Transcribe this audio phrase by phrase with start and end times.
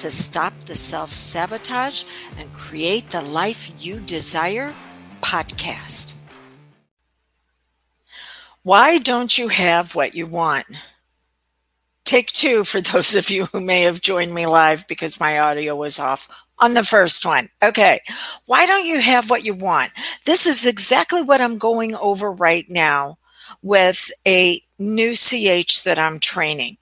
[0.00, 2.04] to Stop the Self Sabotage
[2.38, 4.72] and Create the Life You Desire
[5.20, 6.14] podcast.
[8.62, 10.64] Why don't you have what you want?
[12.06, 15.76] Take two for those of you who may have joined me live because my audio
[15.76, 16.28] was off
[16.58, 17.50] on the first one.
[17.62, 18.00] Okay.
[18.46, 19.90] Why don't you have what you want?
[20.24, 23.18] This is exactly what I'm going over right now
[23.60, 26.78] with a new CH that I'm training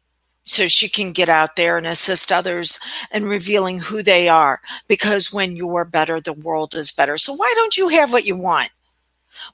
[0.48, 2.78] so she can get out there and assist others
[3.12, 4.60] in revealing who they are.
[4.88, 7.16] Because when you're better, the world is better.
[7.18, 8.70] So why don't you have what you want?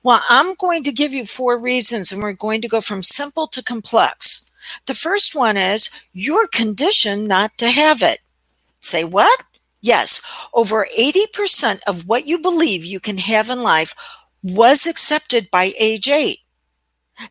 [0.03, 3.47] Well, I'm going to give you four reasons, and we're going to go from simple
[3.49, 4.51] to complex.
[4.87, 8.19] The first one is you're conditioned not to have it.
[8.81, 9.45] Say what?
[9.83, 10.23] Yes,
[10.55, 13.95] over 80% of what you believe you can have in life
[14.43, 16.39] was accepted by age eight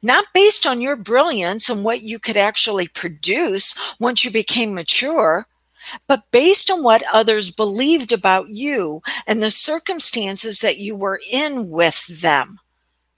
[0.02, 5.46] not based on your brilliance and what you could actually produce once you became mature,
[6.08, 11.70] but based on what others believed about you and the circumstances that you were in
[11.70, 12.60] with them.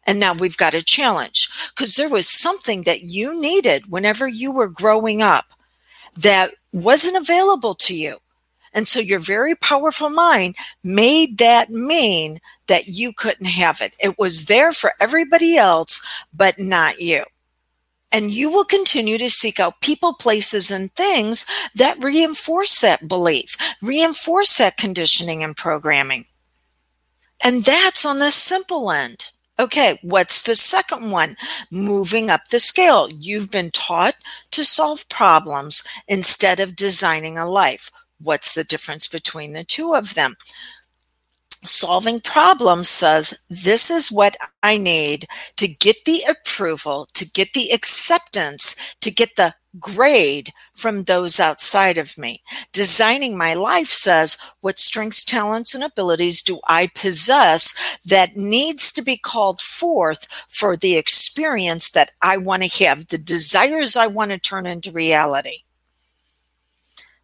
[0.08, 4.52] And now we've got a challenge because there was something that you needed whenever you
[4.52, 5.46] were growing up
[6.16, 8.18] that wasn't available to you.
[8.76, 13.96] And so your very powerful mind made that mean that you couldn't have it.
[14.00, 17.24] It was there for everybody else, but not you.
[18.12, 23.58] And you will continue to seek out people, places, and things that reinforce that belief,
[23.82, 26.26] reinforce that conditioning and programming.
[27.42, 29.32] And that's on the simple end.
[29.58, 31.38] Okay, what's the second one?
[31.72, 33.08] Moving up the scale.
[33.18, 34.16] You've been taught
[34.52, 37.90] to solve problems instead of designing a life.
[38.26, 40.36] What's the difference between the two of them?
[41.64, 45.28] Solving problems says, This is what I need
[45.58, 52.00] to get the approval, to get the acceptance, to get the grade from those outside
[52.00, 52.42] of me.
[52.72, 57.76] Designing my life says, What strengths, talents, and abilities do I possess
[58.06, 63.20] that needs to be called forth for the experience that I want to have, the
[63.20, 65.65] desires I want to turn into reality?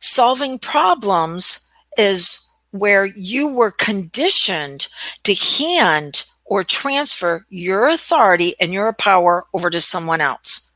[0.02, 4.88] Solving problems is where you were conditioned
[5.24, 10.71] to hand or transfer your authority and your power over to someone else.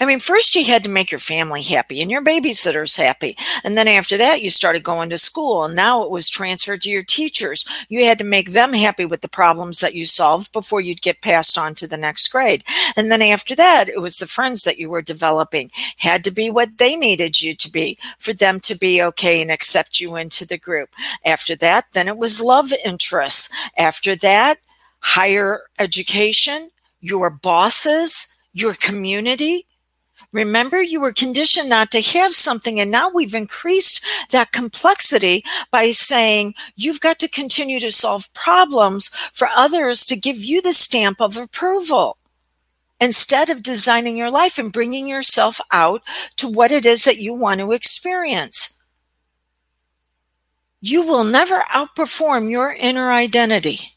[0.00, 3.36] I mean, first you had to make your family happy and your babysitters happy.
[3.62, 5.64] And then after that, you started going to school.
[5.64, 7.66] And now it was transferred to your teachers.
[7.88, 11.22] You had to make them happy with the problems that you solved before you'd get
[11.22, 12.64] passed on to the next grade.
[12.96, 16.50] And then after that, it was the friends that you were developing had to be
[16.50, 20.46] what they needed you to be for them to be okay and accept you into
[20.46, 20.90] the group.
[21.24, 23.50] After that, then it was love interests.
[23.76, 24.58] After that,
[25.00, 29.66] higher education, your bosses, your community,
[30.34, 35.92] Remember, you were conditioned not to have something, and now we've increased that complexity by
[35.92, 41.20] saying you've got to continue to solve problems for others to give you the stamp
[41.20, 42.18] of approval
[43.00, 46.02] instead of designing your life and bringing yourself out
[46.36, 48.82] to what it is that you want to experience.
[50.80, 53.92] You will never outperform your inner identity.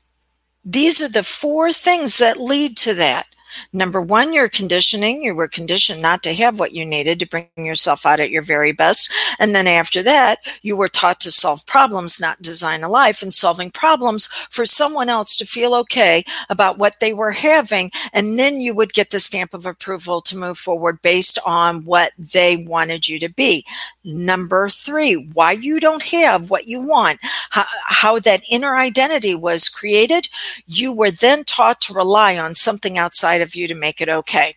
[0.64, 3.27] These are the four things that lead to that.
[3.74, 5.22] Number one, your conditioning.
[5.22, 8.42] You were conditioned not to have what you needed to bring yourself out at your
[8.42, 9.12] very best.
[9.40, 13.34] And then after that, you were taught to solve problems, not design a life, and
[13.34, 17.92] solving problems for someone else to feel okay about what they were having.
[18.14, 22.12] And then you would get the stamp of approval to move forward based on what
[22.18, 23.66] they wanted you to be.
[24.04, 29.70] Number three, why you don't have what you want, how, how that inner identity was
[29.70, 30.30] created.
[30.68, 34.10] You were then taught to rely on something outside of of you to make it
[34.10, 34.56] okay.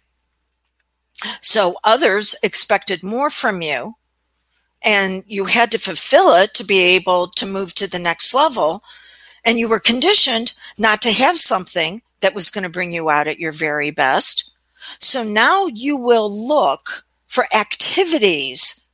[1.40, 3.94] So others expected more from you,
[4.82, 8.82] and you had to fulfill it to be able to move to the next level.
[9.44, 13.28] And you were conditioned not to have something that was going to bring you out
[13.28, 14.56] at your very best.
[14.98, 18.90] So now you will look for activities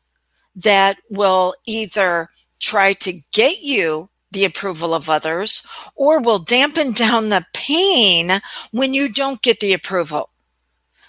[0.55, 2.29] that will either
[2.59, 8.41] try to get you the approval of others or will dampen down the pain
[8.71, 10.31] when you don't get the approval.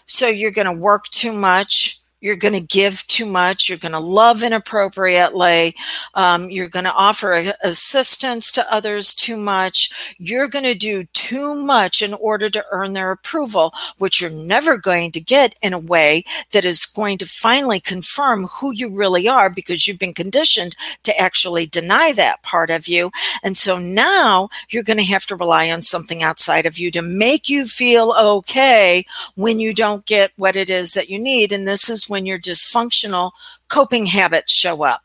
[0.06, 3.69] So you're going to work too much you're going to give too much.
[3.69, 5.75] You're going to love inappropriately.
[6.16, 10.16] Um, you're going to offer assistance to others too much.
[10.18, 14.78] You're going to do too much in order to earn their approval, which you're never
[14.78, 19.28] going to get in a way that is going to finally confirm who you really
[19.28, 23.12] are because you've been conditioned to actually deny that part of you.
[23.44, 27.02] And so now you're going to have to rely on something outside of you to
[27.02, 29.06] make you feel okay
[29.36, 31.52] when you don't get what it is that you need.
[31.52, 33.31] And this is when your dysfunctional
[33.69, 35.01] coping habits show up.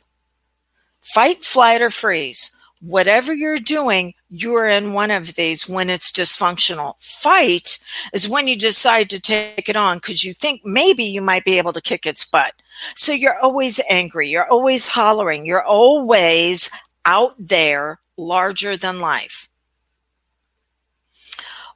[1.01, 2.57] Fight, flight, or freeze.
[2.81, 6.95] Whatever you're doing, you're in one of these when it's dysfunctional.
[6.99, 7.79] Fight
[8.13, 11.59] is when you decide to take it on because you think maybe you might be
[11.59, 12.55] able to kick its butt.
[12.97, 14.29] So you're always angry.
[14.29, 15.47] You're always hollering.
[15.47, 16.71] You're always
[17.05, 19.49] out there larger than life.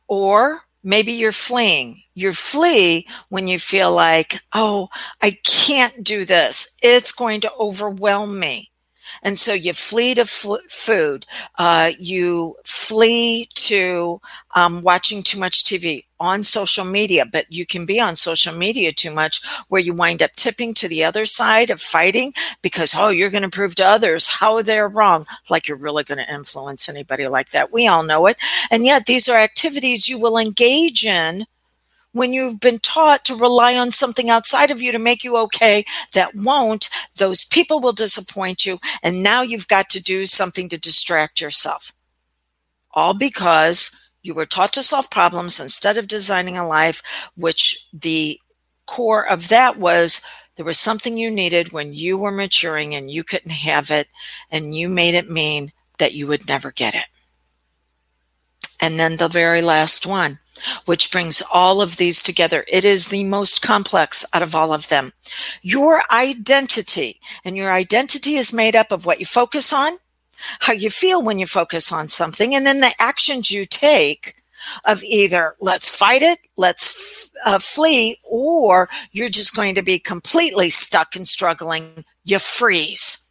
[0.08, 2.02] Or maybe you're fleeing.
[2.14, 4.88] You flee when you feel like, oh,
[5.20, 6.78] I can't do this.
[6.82, 8.70] It's going to overwhelm me.
[9.22, 11.26] And so you flee to fl- food,
[11.58, 14.20] uh, you flee to
[14.54, 18.92] um, watching too much TV on social media, but you can be on social media
[18.92, 22.32] too much where you wind up tipping to the other side of fighting
[22.62, 26.18] because, oh, you're going to prove to others how they're wrong, like you're really going
[26.18, 27.72] to influence anybody like that.
[27.72, 28.36] We all know it.
[28.70, 31.46] And yet, these are activities you will engage in
[32.16, 35.84] when you've been taught to rely on something outside of you to make you okay
[36.14, 38.78] that won't, those people will disappoint you.
[39.02, 41.92] And now you've got to do something to distract yourself.
[42.92, 47.02] All because you were taught to solve problems instead of designing a life,
[47.36, 48.40] which the
[48.86, 50.26] core of that was
[50.56, 54.08] there was something you needed when you were maturing and you couldn't have it,
[54.50, 57.04] and you made it mean that you would never get it.
[58.80, 60.38] And then the very last one
[60.84, 62.64] which brings all of these together.
[62.68, 65.12] It is the most complex out of all of them.
[65.62, 69.92] Your identity, and your identity is made up of what you focus on,
[70.60, 74.42] how you feel when you focus on something, and then the actions you take
[74.84, 80.70] of either let's fight it, let's uh, flee, or you're just going to be completely
[80.70, 82.04] stuck and struggling.
[82.24, 83.25] You freeze.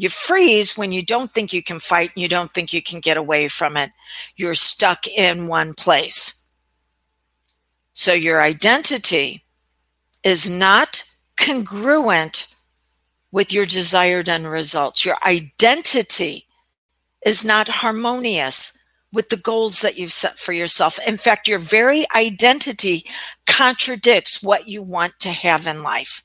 [0.00, 3.00] You freeze when you don't think you can fight and you don't think you can
[3.00, 3.90] get away from it.
[4.34, 6.46] You're stuck in one place.
[7.92, 9.44] So your identity
[10.24, 11.04] is not
[11.36, 12.54] congruent
[13.30, 15.04] with your desired end results.
[15.04, 16.46] Your identity
[17.26, 18.82] is not harmonious
[19.12, 20.98] with the goals that you've set for yourself.
[21.06, 23.04] In fact, your very identity
[23.46, 26.22] contradicts what you want to have in life.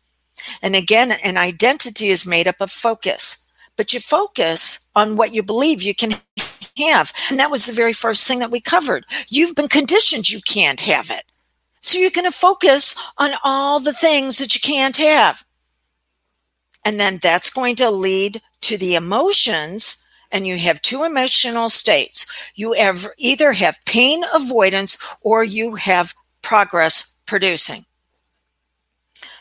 [0.61, 3.44] And again, an identity is made up of focus,
[3.77, 6.11] but you focus on what you believe you can
[6.77, 7.13] have.
[7.29, 9.05] And that was the very first thing that we covered.
[9.27, 11.23] You've been conditioned you can't have it.
[11.81, 15.43] So you're going to focus on all the things that you can't have.
[16.83, 20.03] And then that's going to lead to the emotions.
[20.31, 22.25] And you have two emotional states.
[22.55, 27.85] You have either have pain avoidance or you have progress producing.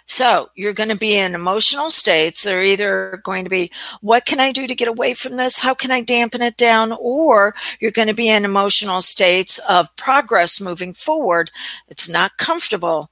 [0.06, 2.43] So you're going to be in emotional states.
[2.43, 3.71] They're either going to be,
[4.03, 5.59] what can I do to get away from this?
[5.59, 6.93] How can I dampen it down?
[7.01, 11.51] Or you're going to be in emotional states of progress moving forward.
[11.89, 13.11] It's not comfortable,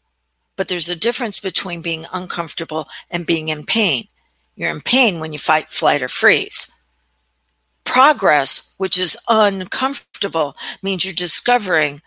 [0.57, 4.05] but there's a difference between being uncomfortable and being in pain.
[4.55, 6.69] You're in pain when you fight, flight, or freeze.
[7.85, 12.03] Progress, which is uncomfortable, means you're discovering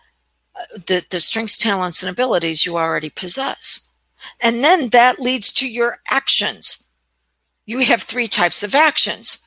[0.54, 3.85] uh, the, the strengths, talents, and abilities you already possess.
[4.40, 6.90] And then that leads to your actions.
[7.66, 9.42] You have three types of actions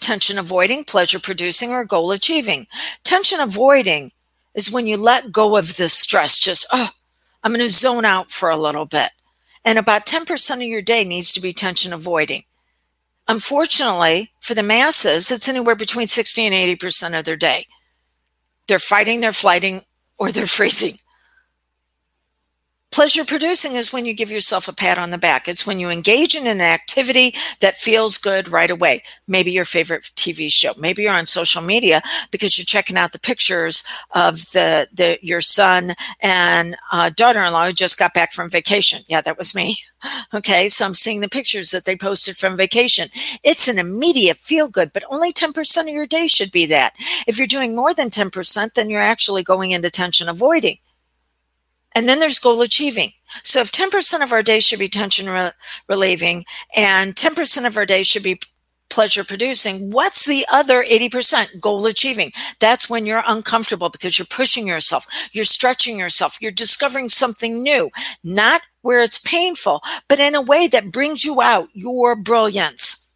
[0.00, 2.66] tension avoiding, pleasure producing, or goal achieving.
[3.04, 4.10] Tension avoiding
[4.54, 6.90] is when you let go of the stress, just, oh,
[7.42, 9.10] I'm going to zone out for a little bit.
[9.64, 12.42] And about 10% of your day needs to be tension avoiding.
[13.28, 17.66] Unfortunately, for the masses, it's anywhere between 60 and 80% of their day.
[18.66, 19.82] They're fighting, they're flighting,
[20.18, 20.98] or they're freezing.
[22.92, 25.48] Pleasure producing is when you give yourself a pat on the back.
[25.48, 29.02] It's when you engage in an activity that feels good right away.
[29.26, 30.72] Maybe your favorite TV show.
[30.76, 35.40] Maybe you're on social media because you're checking out the pictures of the, the your
[35.40, 39.00] son and uh, daughter-in-law who just got back from vacation.
[39.08, 39.78] Yeah, that was me.
[40.34, 43.06] Okay, so I'm seeing the pictures that they posted from vacation.
[43.44, 46.94] It's an immediate feel good, but only 10% of your day should be that.
[47.28, 50.78] If you're doing more than 10%, then you're actually going into tension avoiding.
[51.94, 53.12] And then there's goal achieving.
[53.42, 55.50] So if 10% of our day should be tension re-
[55.88, 56.44] relieving
[56.76, 58.40] and 10% of our day should be
[58.90, 62.30] pleasure producing, what's the other 80% goal achieving?
[62.60, 67.90] That's when you're uncomfortable because you're pushing yourself, you're stretching yourself, you're discovering something new,
[68.22, 73.14] not where it's painful, but in a way that brings you out your brilliance.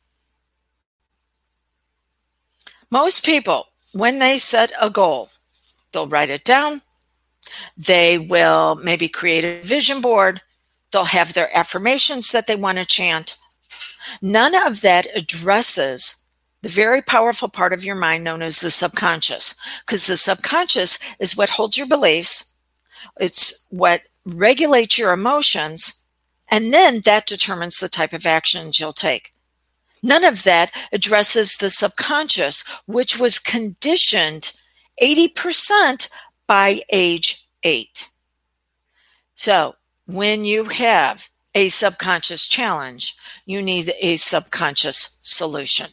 [2.91, 5.31] Most people, when they set a goal,
[5.93, 6.83] they'll write it down.
[7.77, 10.43] They will maybe create a vision board.
[10.91, 13.37] They'll have their affirmations that they want to chant.
[14.23, 16.23] None of that addresses
[16.63, 19.55] the very powerful part of your mind known as the subconscious,
[19.87, 22.55] because the subconscious is what holds your beliefs,
[23.21, 26.05] it's what regulates your emotions,
[26.49, 29.33] and then that determines the type of actions you'll take.
[30.03, 34.53] None of that addresses the subconscious, which was conditioned
[35.03, 36.09] 80%
[36.47, 38.09] by age eight.
[39.35, 39.77] So
[40.07, 45.89] when you have a subconscious challenge, you need a subconscious solution.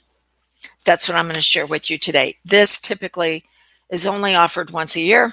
[0.85, 2.35] That's what I'm going to share with you today.
[2.43, 3.43] This typically
[3.89, 5.31] is only offered once a year.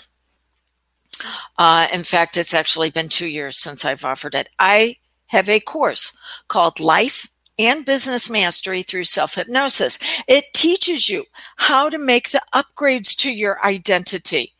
[1.58, 4.48] Uh, in fact, it's actually been two years since I've offered it.
[4.58, 4.96] I
[5.26, 6.16] have a course
[6.48, 9.98] called Life and Business Mastery through Self Hypnosis.
[10.26, 11.24] It teaches you
[11.56, 14.54] how to make the upgrades to your identity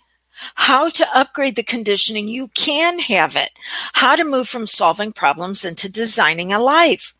[0.54, 3.50] how to upgrade the conditioning you can have it,
[3.94, 7.14] how to move from solving problems into designing a life,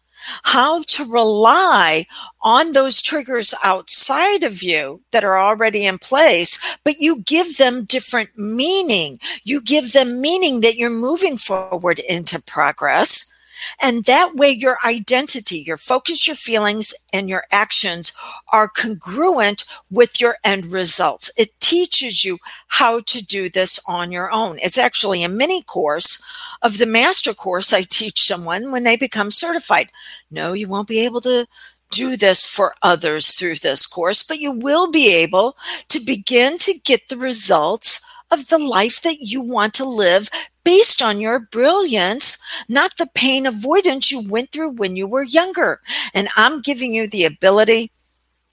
[0.45, 2.07] how to rely
[2.43, 7.85] on those triggers outside of you that are already in place, but you give them
[7.85, 9.19] different meaning.
[9.45, 13.33] You give them meaning that you're moving forward into progress
[13.81, 18.13] and that way, your identity, your focus, your feelings, and your actions
[18.53, 21.31] are congruent with your end results.
[21.37, 22.39] It teaches you
[22.69, 24.59] how to do this on your own.
[24.63, 26.25] It's actually a mini course
[26.63, 29.91] of the master course I teach someone when they become certified.
[30.31, 31.47] No, you won't be able to
[31.91, 35.57] do this for others through this course, but you will be able
[35.89, 40.29] to begin to get the results of the life that you want to live
[40.65, 45.81] based on your brilliance, not the pain avoidance you went through when you were younger.
[46.15, 47.91] And I'm giving you the ability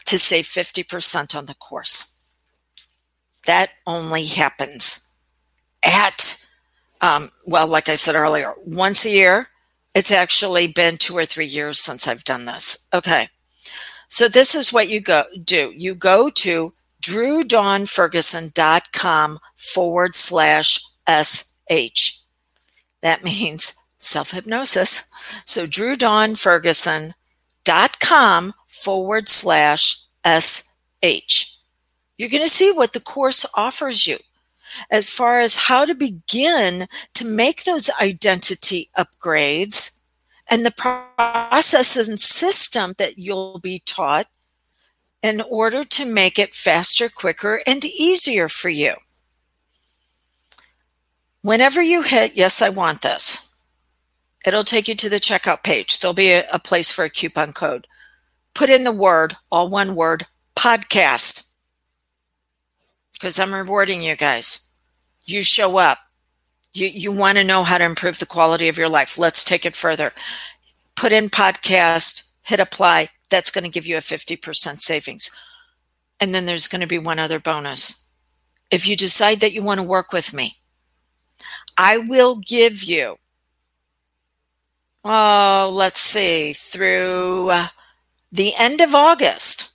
[0.05, 2.15] to save 50% on the course.
[3.45, 5.07] That only happens
[5.83, 6.45] at,
[7.01, 9.49] um, well, like I said earlier, once a year.
[9.93, 12.87] It's actually been two or three years since I've done this.
[12.93, 13.29] Okay.
[14.09, 15.73] So this is what you go do.
[15.75, 16.73] You go to
[17.07, 22.21] drewdawnferguson.com forward slash SH.
[23.01, 25.09] That means self hypnosis.
[25.45, 31.57] So drewdawnferguson.com forward slash SH.
[32.17, 34.17] You're going to see what the course offers you
[34.89, 39.97] as far as how to begin to make those identity upgrades
[40.49, 44.27] and the process and system that you'll be taught
[45.27, 48.95] in order to make it faster, quicker, and easier for you.
[51.41, 53.53] Whenever you hit, yes, I want this,
[54.45, 55.99] it'll take you to the checkout page.
[55.99, 57.87] There'll be a, a place for a coupon code.
[58.53, 61.53] Put in the word, all one word, podcast.
[63.13, 64.71] Because I'm rewarding you guys.
[65.25, 65.99] You show up.
[66.73, 69.17] You, you want to know how to improve the quality of your life.
[69.17, 70.11] Let's take it further.
[70.95, 73.09] Put in podcast, hit apply.
[73.29, 75.31] That's going to give you a 50% savings.
[76.19, 78.09] And then there's going to be one other bonus.
[78.71, 80.57] If you decide that you want to work with me,
[81.77, 83.17] I will give you,
[85.03, 87.67] oh, let's see, through uh,
[88.31, 89.71] the end of August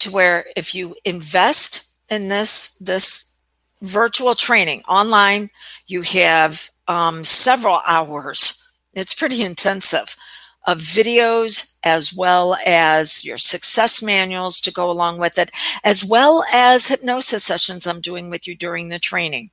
[0.00, 3.36] to where if you invest in this, this
[3.82, 5.50] virtual training online,
[5.86, 8.68] you have um, several hours.
[8.92, 10.16] It's pretty intensive
[10.66, 15.50] of videos as well as your success manuals to go along with it,
[15.84, 19.50] as well as hypnosis sessions I'm doing with you during the training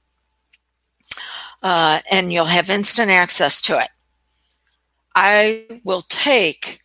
[1.64, 3.88] uh, and you'll have instant access to it.
[5.16, 6.82] I will take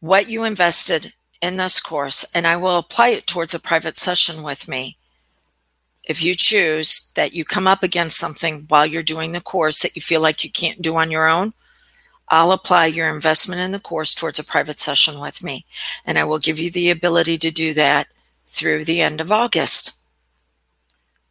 [0.00, 4.42] what you invested in this course and I will apply it towards a private session
[4.42, 4.96] with me.
[6.04, 9.94] If you choose that you come up against something while you're doing the course that
[9.96, 11.52] you feel like you can't do on your own,
[12.28, 15.64] I'll apply your investment in the course towards a private session with me.
[16.04, 18.08] And I will give you the ability to do that
[18.46, 20.00] through the end of August.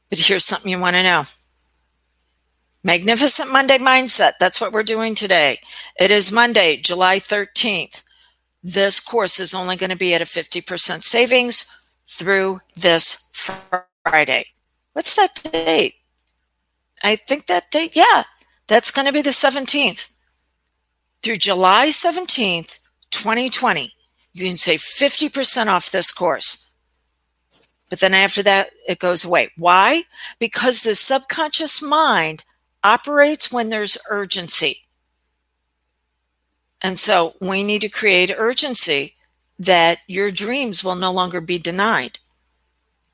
[0.09, 1.23] But here's something you want to know.
[2.83, 4.33] Magnificent Monday Mindset.
[4.39, 5.59] That's what we're doing today.
[5.99, 8.03] It is Monday, July 13th.
[8.63, 14.45] This course is only going to be at a 50% savings through this Friday.
[14.93, 15.95] What's that date?
[17.03, 18.23] I think that date, yeah,
[18.67, 20.09] that's going to be the 17th.
[21.25, 23.91] Through July 17th, 2020,
[24.33, 26.71] you can save 50% off this course.
[27.89, 29.49] But then after that, it goes away.
[29.57, 30.03] Why?
[30.37, 32.43] Because the subconscious mind
[32.83, 34.81] operates when there's urgency.
[36.83, 39.15] And so we need to create urgency
[39.57, 42.19] that your dreams will no longer be denied,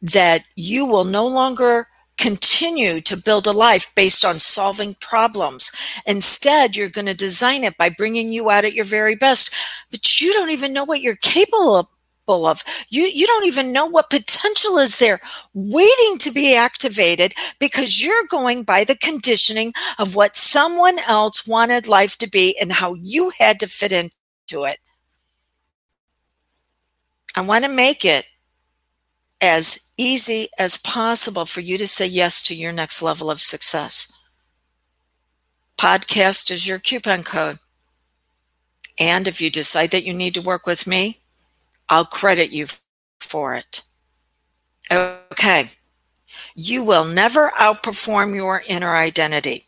[0.02, 1.88] that you will no longer
[2.22, 5.72] continue to build a life based on solving problems.
[6.06, 9.52] Instead, you're going to design it by bringing you out at your very best,
[9.90, 11.88] but you don't even know what you're capable of
[12.28, 12.64] of.
[12.88, 15.20] You you don't even know what potential is there
[15.54, 21.88] waiting to be activated because you're going by the conditioning of what someone else wanted
[21.88, 24.80] life to be and how you had to fit into it.
[27.36, 28.26] I want to make it
[29.42, 34.14] as easy as possible for you to say yes to your next level of success.
[35.78, 37.58] Podcast is your coupon code.
[39.00, 41.22] And if you decide that you need to work with me,
[41.90, 42.68] I'll credit you
[43.20, 43.82] for it.
[44.92, 45.70] Okay.
[46.56, 49.66] You will never outperform your inner identity.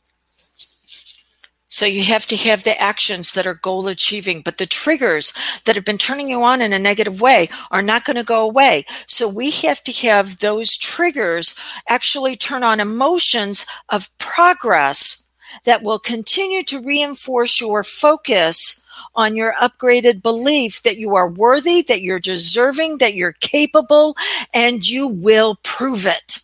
[1.74, 5.34] So you have to have the actions that are goal achieving, but the triggers
[5.66, 8.46] that have been turning you on in a negative way are not going to go
[8.46, 8.86] away.
[9.08, 15.32] So we have to have those triggers actually turn on emotions of progress
[15.66, 21.82] that will continue to reinforce your focus on your upgraded belief that you are worthy,
[21.88, 24.16] that you're deserving, that you're capable,
[24.54, 26.40] and you will prove it.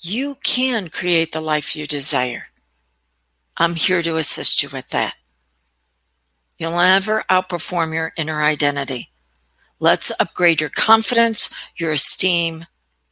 [0.00, 2.48] You can create the life you desire.
[3.56, 5.14] I'm here to assist you with that.
[6.58, 9.10] You'll never outperform your inner identity.
[9.80, 12.66] Let's upgrade your confidence, your esteem,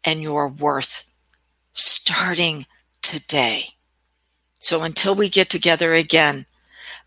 [0.05, 1.11] and your worth
[1.73, 2.67] starting
[3.03, 3.67] today.
[4.59, 6.47] So until we get together again,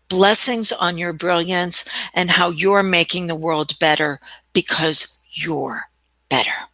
[0.08, 4.20] blessings on your brilliance and how you're making the world better
[4.52, 5.88] because you're
[6.28, 6.68] better.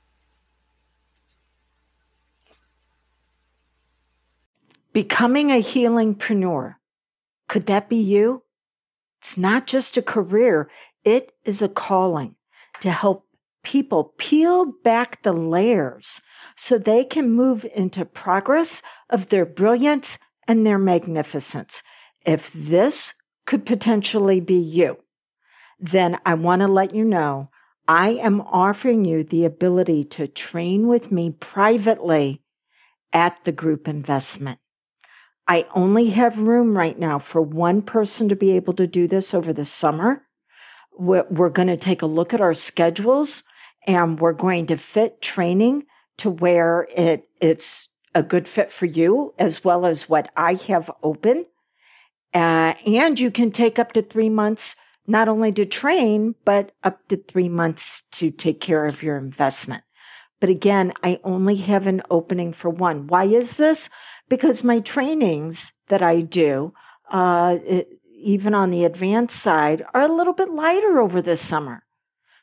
[4.93, 6.77] Becoming a healingpreneur.
[7.49, 8.43] Could that be you?
[9.21, 10.71] It's not just a career.
[11.05, 12.37] It is a calling
[12.81, 13.27] to help
[13.63, 16.21] people peel back the layers
[16.57, 21.83] so they can move into progress of their brilliance and their magnificence.
[22.27, 23.15] If this
[23.47, 24.99] could potentially be you,
[25.79, 27.51] then I want to let you know
[27.89, 32.43] I am offering you the ability to train with me privately
[33.13, 34.59] at the group investment.
[35.49, 39.35] I only have room right now for one person to be able to do this
[39.35, 40.23] over the summer.
[40.97, 43.43] We're, we're going to take a look at our schedules
[43.87, 45.87] and we're going to fit training
[46.19, 50.91] to where it, it's a good fit for you as well as what I have
[51.03, 51.47] open.
[52.35, 54.77] Uh, and you can take up to three months,
[55.07, 59.83] not only to train, but up to three months to take care of your investment.
[60.41, 63.07] But again, I only have an opening for one.
[63.07, 63.91] Why is this?
[64.29, 66.73] Because my trainings that I do,
[67.11, 71.85] uh, it, even on the advanced side, are a little bit lighter over this summer.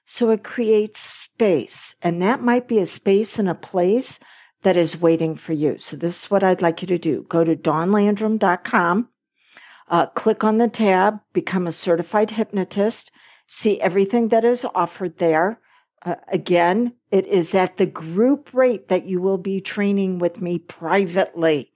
[0.06, 4.20] So it creates space, and that might be a space and a place
[4.64, 5.78] that is waiting for you.
[5.78, 7.26] So this is what I'd like you to do.
[7.30, 9.10] Go to dawnlandrum.com,
[9.88, 13.12] uh, click on the tab, become a certified hypnotist,
[13.48, 15.60] see everything that is offered there.
[16.04, 20.60] Uh, again, it is at the group rate that you will be training with me
[20.60, 21.72] privately.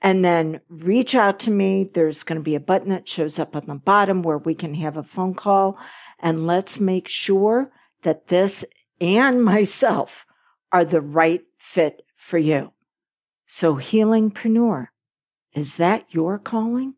[0.00, 1.84] And then reach out to me.
[1.84, 4.74] There's going to be a button that shows up on the bottom where we can
[4.74, 5.78] have a phone call.
[6.18, 7.70] And let's make sure
[8.02, 8.64] that this
[9.00, 10.26] and myself
[10.72, 12.72] are the right fit for you.
[13.46, 14.88] So, healingpreneur,
[15.52, 16.94] is that your calling?